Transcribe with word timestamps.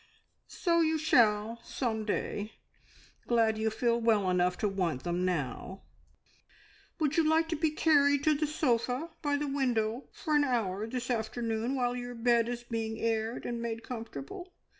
"So 0.47 0.79
you 0.81 0.97
shall 0.97 1.59
some 1.63 2.05
day! 2.05 2.53
Glad 3.27 3.55
you 3.59 3.69
feel 3.69 4.01
well 4.01 4.31
enough 4.31 4.57
to 4.57 4.67
want 4.67 5.03
them 5.03 5.23
now. 5.25 5.83
Would 6.99 7.17
you 7.17 7.23
like 7.23 7.47
to 7.49 7.55
be 7.55 7.69
carried 7.69 8.23
to 8.23 8.33
the 8.33 8.47
sofa 8.47 9.11
by 9.21 9.37
the 9.37 9.45
window 9.47 10.09
for 10.11 10.35
an 10.35 10.43
hour 10.43 10.87
this 10.87 11.11
afternoon, 11.11 11.75
while 11.75 11.95
your 11.95 12.15
bed 12.15 12.49
is 12.49 12.63
being 12.63 12.99
aired 12.99 13.45
and 13.45 13.61
made 13.61 13.83
comfortable? 13.83 14.51